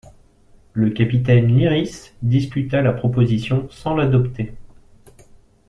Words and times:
Le 0.73 0.89
capitaine 0.89 1.45
Lyrisse 1.55 2.11
discuta 2.23 2.81
la 2.81 2.91
proposition 2.91 3.67
sans 3.69 3.93
l'adopter. 3.93 4.55